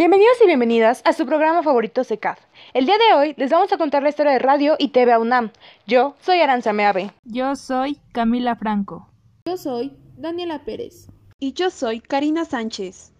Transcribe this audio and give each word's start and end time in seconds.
Bienvenidos 0.00 0.38
y 0.42 0.46
bienvenidas 0.46 1.02
a 1.04 1.12
su 1.12 1.26
programa 1.26 1.62
favorito 1.62 2.04
SECAF. 2.04 2.40
El 2.72 2.86
día 2.86 2.94
de 2.96 3.18
hoy 3.18 3.34
les 3.36 3.50
vamos 3.50 3.70
a 3.70 3.76
contar 3.76 4.02
la 4.02 4.08
historia 4.08 4.32
de 4.32 4.38
radio 4.38 4.76
y 4.78 4.88
TV 4.88 5.18
UNAM. 5.18 5.50
Yo 5.86 6.14
soy 6.22 6.40
Aranza 6.40 6.72
Meave. 6.72 7.10
Yo 7.24 7.54
soy 7.54 7.98
Camila 8.12 8.56
Franco. 8.56 9.10
Yo 9.44 9.58
soy 9.58 9.92
Daniela 10.16 10.64
Pérez. 10.64 11.10
Y 11.38 11.52
yo 11.52 11.68
soy 11.68 12.00
Karina 12.00 12.46
Sánchez. 12.46 13.12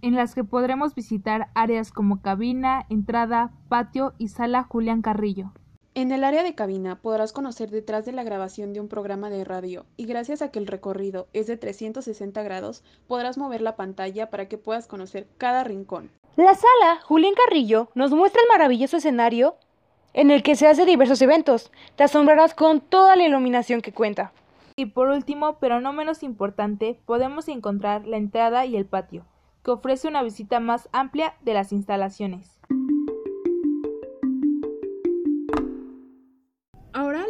En 0.02 0.14
las 0.14 0.34
que 0.34 0.44
podremos 0.44 0.94
visitar 0.94 1.48
áreas 1.54 1.92
como 1.92 2.20
cabina, 2.20 2.84
entrada, 2.90 3.54
patio 3.70 4.12
y 4.18 4.28
sala 4.28 4.64
Julián 4.64 5.00
Carrillo. 5.00 5.54
En 5.96 6.10
el 6.10 6.24
área 6.24 6.42
de 6.42 6.56
cabina 6.56 6.96
podrás 6.96 7.32
conocer 7.32 7.70
detrás 7.70 8.04
de 8.04 8.10
la 8.10 8.24
grabación 8.24 8.72
de 8.72 8.80
un 8.80 8.88
programa 8.88 9.30
de 9.30 9.44
radio 9.44 9.86
y 9.96 10.06
gracias 10.06 10.42
a 10.42 10.50
que 10.50 10.58
el 10.58 10.66
recorrido 10.66 11.28
es 11.32 11.46
de 11.46 11.56
360 11.56 12.42
grados 12.42 12.82
podrás 13.06 13.38
mover 13.38 13.62
la 13.62 13.76
pantalla 13.76 14.28
para 14.28 14.48
que 14.48 14.58
puedas 14.58 14.88
conocer 14.88 15.28
cada 15.38 15.62
rincón. 15.62 16.10
La 16.34 16.54
sala 16.54 17.00
Julián 17.04 17.34
Carrillo 17.34 17.90
nos 17.94 18.10
muestra 18.10 18.42
el 18.42 18.48
maravilloso 18.48 18.96
escenario 18.96 19.54
en 20.14 20.32
el 20.32 20.42
que 20.42 20.56
se 20.56 20.66
hacen 20.66 20.86
diversos 20.86 21.22
eventos. 21.22 21.70
Te 21.94 22.02
asombrarás 22.02 22.54
con 22.54 22.80
toda 22.80 23.14
la 23.14 23.26
iluminación 23.26 23.80
que 23.80 23.92
cuenta. 23.92 24.32
Y 24.74 24.86
por 24.86 25.10
último, 25.10 25.58
pero 25.60 25.80
no 25.80 25.92
menos 25.92 26.24
importante, 26.24 26.98
podemos 27.06 27.46
encontrar 27.46 28.04
la 28.04 28.16
entrada 28.16 28.66
y 28.66 28.76
el 28.76 28.84
patio, 28.84 29.26
que 29.62 29.70
ofrece 29.70 30.08
una 30.08 30.24
visita 30.24 30.58
más 30.58 30.88
amplia 30.90 31.34
de 31.42 31.54
las 31.54 31.70
instalaciones. 31.70 32.58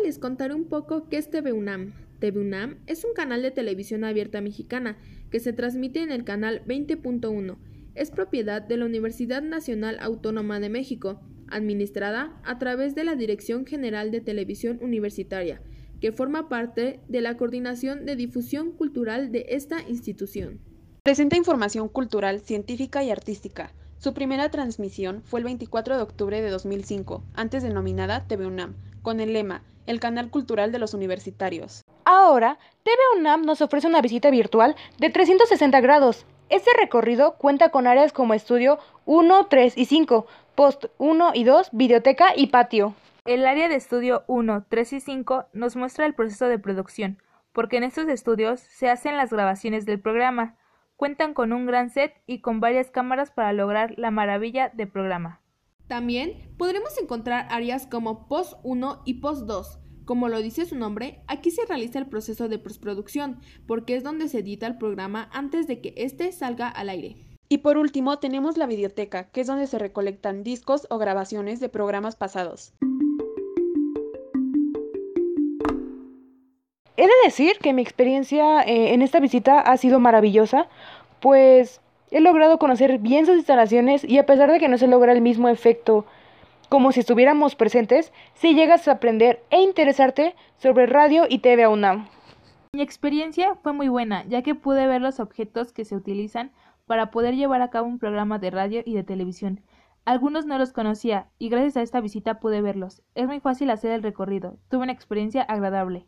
Les 0.05 0.19
contaré 0.19 0.55
un 0.55 0.67
poco 0.67 1.09
qué 1.09 1.17
es 1.17 1.31
TV 1.31 1.55
UNAM. 1.55 1.95
TV 2.19 2.39
UNAM 2.39 2.77
es 2.87 3.05
un 3.05 3.15
canal 3.15 3.41
de 3.41 3.51
televisión 3.51 4.05
abierta 4.05 4.43
mexicana 4.43 4.99
que 5.31 5.41
se 5.41 5.55
transmite 5.55 6.03
en 6.03 6.13
el 6.13 6.25
canal 6.25 6.63
20.1. 6.67 7.57
Es 7.95 8.11
propiedad 8.11 8.61
de 8.61 8.77
la 8.77 8.85
Universidad 8.85 9.41
Nacional 9.41 9.97
Autónoma 10.01 10.61
de 10.61 10.69
México, 10.69 11.23
administrada 11.49 12.39
a 12.45 12.59
través 12.59 12.95
de 12.95 13.05
la 13.05 13.17
Dirección 13.17 13.65
General 13.65 14.11
de 14.11 14.21
Televisión 14.21 14.79
Universitaria, 14.83 15.63
que 16.03 16.13
forma 16.13 16.51
parte 16.51 17.01
de 17.09 17.23
la 17.23 17.39
Coordinación 17.39 18.05
de 18.05 18.17
Difusión 18.17 18.73
Cultural 18.73 19.33
de 19.33 19.47
esta 19.49 19.89
institución. 19.89 20.61
Presenta 21.03 21.39
información 21.39 21.89
cultural, 21.89 22.41
científica 22.41 23.03
y 23.03 23.11
artística. 23.11 23.73
Su 23.97 24.13
primera 24.13 24.51
transmisión 24.51 25.23
fue 25.23 25.41
el 25.41 25.45
24 25.45 25.97
de 25.97 26.03
octubre 26.03 26.43
de 26.43 26.51
2005, 26.51 27.25
antes 27.33 27.63
denominada 27.63 28.27
TV 28.27 28.47
UNAM, 28.47 28.75
con 29.01 29.21
el 29.21 29.33
lema 29.33 29.63
El 29.87 30.01
canal 30.01 30.31
cultural 30.31 30.73
de 30.73 30.79
los 30.79 30.95
universitarios. 30.95 31.85
Ahora, 32.05 32.59
TV 32.83 32.97
UNAM 33.19 33.43
nos 33.43 33.61
ofrece 33.61 33.87
una 33.87 34.01
visita 34.01 34.31
virtual 34.31 34.77
de 34.99 35.11
360 35.11 35.81
grados. 35.81 36.27
Este 36.49 36.71
recorrido 36.79 37.37
cuenta 37.37 37.71
con 37.71 37.87
áreas 37.87 38.13
como 38.13 38.35
estudio 38.35 38.79
1, 39.07 39.47
3 39.47 39.77
y 39.77 39.85
5, 39.87 40.27
post 40.55 40.87
1 40.99 41.33
y 41.35 41.45
2, 41.45 41.71
biblioteca 41.73 42.29
y 42.37 42.49
patio. 42.49 42.95
El 43.25 43.47
área 43.47 43.69
de 43.69 43.77
estudio 43.77 44.25
1, 44.27 44.67
3 44.69 44.93
y 44.93 45.01
5 45.01 45.47
nos 45.55 45.77
muestra 45.77 46.05
el 46.05 46.15
proceso 46.15 46.47
de 46.47 46.59
producción, 46.59 47.23
porque 47.53 47.79
en 47.79 47.85
estos 47.85 48.09
estudios 48.09 48.61
se 48.61 48.91
hacen 48.91 49.17
las 49.17 49.31
grabaciones 49.33 49.87
del 49.87 50.01
programa. 50.01 50.57
Cuentan 50.97 51.35
con 51.35 51.53
un 51.53 51.67
gran 51.67 51.91
set 51.91 52.15
y 52.27 52.41
con 52.41 52.61
varias 52.61 52.91
cámaras 52.91 53.31
para 53.31 53.53
lograr 53.53 53.95
la 53.97 54.11
maravilla 54.11 54.71
de 54.75 54.87
programa. 54.87 55.41
También 55.87 56.51
podremos 56.57 56.99
encontrar 56.99 57.47
áreas 57.51 57.87
como 57.87 58.27
Post 58.27 58.55
1 58.63 59.03
y 59.05 59.15
Post 59.15 59.43
2. 59.47 59.79
Como 60.05 60.29
lo 60.29 60.41
dice 60.41 60.67
su 60.67 60.77
nombre, 60.77 61.23
aquí 61.29 61.51
se 61.51 61.65
realiza 61.67 61.99
el 61.99 62.07
proceso 62.07 62.49
de 62.49 62.59
postproducción, 62.59 63.41
porque 63.67 63.97
es 63.97 64.03
donde 64.03 64.29
se 64.29 64.41
edita 64.41 64.67
el 64.67 64.79
programa 64.79 65.29
antes 65.33 65.67
de 65.67 65.81
que 65.81 65.95
éste 65.97 66.31
salga 66.33 66.69
al 66.69 66.89
aire. 66.89 67.17
Y 67.49 67.59
por 67.59 67.77
último 67.77 68.19
tenemos 68.19 68.57
la 68.57 68.67
videoteca, 68.67 69.31
que 69.31 69.43
es 69.43 69.47
donde 69.47 69.67
se 69.67 69.79
recolectan 69.79 70.43
discos 70.43 70.87
o 70.91 70.99
grabaciones 70.99 71.61
de 71.61 71.69
programas 71.69 72.17
pasados. 72.17 72.73
He 76.97 77.03
de 77.03 77.13
decir 77.25 77.59
que 77.61 77.73
mi 77.73 77.83
experiencia 77.83 78.63
eh, 78.63 78.95
en 78.95 79.03
esta 79.03 79.21
visita 79.21 79.61
ha 79.61 79.77
sido 79.77 80.01
maravillosa, 80.01 80.69
pues 81.21 81.81
He 82.15 82.21
logrado 82.21 82.61
conocer 82.61 83.01
bien 83.01 83.27
sus 83.27 83.35
instalaciones 83.35 84.05
y 84.05 84.19
a 84.19 84.25
pesar 84.25 84.49
de 84.49 84.61
que 84.61 84.69
no 84.69 84.79
se 84.79 84.87
logra 84.87 85.11
el 85.11 85.21
mismo 85.21 85.49
efecto 85.49 86.07
como 86.69 86.93
si 86.93 87.01
estuviéramos 87.01 87.57
presentes, 87.57 88.13
sí 88.35 88.55
llegas 88.55 88.87
a 88.87 88.93
aprender 88.93 89.43
e 89.51 89.61
interesarte 89.61 90.37
sobre 90.57 90.87
radio 90.87 91.25
y 91.29 91.41
TV 91.41 91.67
UNAM. 91.67 92.07
Mi 92.73 92.83
experiencia 92.83 93.57
fue 93.57 93.73
muy 93.73 93.89
buena, 93.89 94.25
ya 94.29 94.43
que 94.43 94.55
pude 94.55 94.87
ver 94.87 95.03
los 95.03 95.19
objetos 95.19 95.73
que 95.73 95.85
se 95.85 95.97
utilizan 95.97 96.53
para 96.87 97.11
poder 97.11 97.35
llevar 97.35 97.63
a 97.63 97.71
cabo 97.71 97.89
un 97.89 97.99
programa 97.99 98.39
de 98.39 98.53
radio 98.53 98.83
y 98.85 98.95
de 98.95 99.03
televisión. 99.03 99.63
Algunos 100.05 100.47
no 100.47 100.57
los 100.57 100.73
conocía 100.73 101.27
y 101.41 101.49
gracias 101.49 101.77
a 101.77 101.83
esta 101.83 102.01
visita 102.01 102.39
pude 102.39 102.63
verlos. 102.63 103.03
Es 103.17 103.27
muy 103.27 103.41
fácil 103.41 103.71
hacer 103.71 103.91
el 103.91 104.05
recorrido. 104.05 104.57
Tuve 104.69 104.85
una 104.85 104.93
experiencia 104.93 105.43
agradable. 105.43 106.07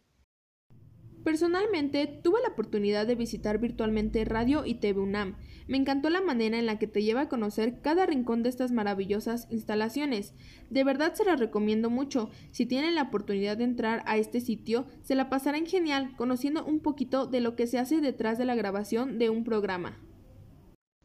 Personalmente, 1.26 2.06
tuve 2.06 2.40
la 2.40 2.50
oportunidad 2.50 3.04
de 3.04 3.16
visitar 3.16 3.58
virtualmente 3.58 4.24
Radio 4.24 4.64
y 4.64 4.74
TV 4.74 5.00
UNAM. 5.00 5.34
Me 5.66 5.76
encantó 5.76 6.08
la 6.08 6.20
manera 6.20 6.56
en 6.56 6.66
la 6.66 6.78
que 6.78 6.86
te 6.86 7.02
lleva 7.02 7.22
a 7.22 7.28
conocer 7.28 7.80
cada 7.80 8.06
rincón 8.06 8.44
de 8.44 8.48
estas 8.48 8.70
maravillosas 8.70 9.48
instalaciones. 9.50 10.34
De 10.70 10.84
verdad 10.84 11.14
se 11.14 11.24
las 11.24 11.40
recomiendo 11.40 11.90
mucho. 11.90 12.30
Si 12.52 12.64
tienen 12.64 12.94
la 12.94 13.02
oportunidad 13.02 13.56
de 13.56 13.64
entrar 13.64 14.04
a 14.06 14.18
este 14.18 14.40
sitio, 14.40 14.86
se 15.02 15.16
la 15.16 15.28
pasarán 15.28 15.66
genial 15.66 16.14
conociendo 16.16 16.64
un 16.64 16.78
poquito 16.78 17.26
de 17.26 17.40
lo 17.40 17.56
que 17.56 17.66
se 17.66 17.80
hace 17.80 18.00
detrás 18.00 18.38
de 18.38 18.44
la 18.44 18.54
grabación 18.54 19.18
de 19.18 19.28
un 19.28 19.42
programa. 19.42 19.98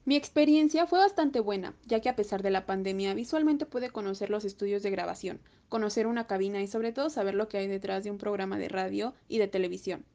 Mi 0.06 0.16
experiencia 0.16 0.86
fue 0.86 1.00
bastante 1.00 1.40
buena, 1.40 1.76
ya 1.88 2.00
que 2.00 2.10
a 2.10 2.16
pesar 2.16 2.44
de 2.44 2.52
la 2.52 2.68
pandemia 2.68 3.16
visualmente 3.16 3.66
pude 3.66 3.90
conocer 3.90 4.30
los 4.30 4.46
estudios 4.46 4.84
de 4.84 4.92
grabación, 4.92 5.40
conocer 5.68 6.06
una 6.06 6.28
cabina 6.28 6.62
y 6.62 6.68
sobre 6.68 6.92
todo 6.92 7.10
saber 7.10 7.34
lo 7.34 7.48
que 7.48 7.58
hay 7.58 7.68
detrás 7.68 8.04
de 8.04 8.12
un 8.12 8.20
programa 8.20 8.60
de 8.60 8.70
radio 8.70 9.16
y 9.28 9.40
de 9.40 9.48
televisión. 9.48 10.06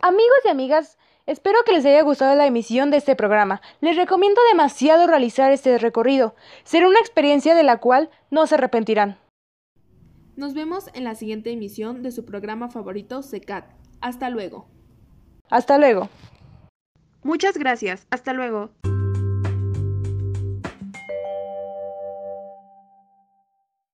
Amigos 0.00 0.38
y 0.44 0.48
amigas, 0.48 0.96
espero 1.26 1.58
que 1.66 1.72
les 1.72 1.84
haya 1.84 2.02
gustado 2.02 2.36
la 2.36 2.46
emisión 2.46 2.92
de 2.92 2.98
este 2.98 3.16
programa. 3.16 3.60
Les 3.80 3.96
recomiendo 3.96 4.40
demasiado 4.48 5.08
realizar 5.08 5.50
este 5.50 5.76
recorrido. 5.76 6.36
Será 6.62 6.86
una 6.86 7.00
experiencia 7.00 7.56
de 7.56 7.64
la 7.64 7.78
cual 7.78 8.08
no 8.30 8.46
se 8.46 8.54
arrepentirán. 8.54 9.18
Nos 10.36 10.54
vemos 10.54 10.88
en 10.94 11.02
la 11.02 11.16
siguiente 11.16 11.50
emisión 11.50 12.04
de 12.04 12.12
su 12.12 12.24
programa 12.24 12.68
favorito, 12.68 13.22
SECAT. 13.22 13.64
Hasta 14.00 14.30
luego. 14.30 14.68
Hasta 15.50 15.78
luego. 15.78 16.08
Muchas 17.24 17.58
gracias. 17.58 18.06
Hasta 18.10 18.32
luego. 18.34 18.70